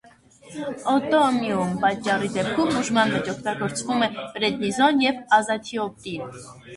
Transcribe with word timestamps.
Աուտոիմուն 0.91 1.75
պատճառի 1.83 2.29
դեպքում 2.37 2.71
բուժման 2.77 3.13
մեջ 3.17 3.29
օգտագործվում 3.33 4.07
է 4.07 4.07
պրեդնիզոն 4.39 5.05
և 5.05 5.21
ազաթիոպրին։ 5.39 6.33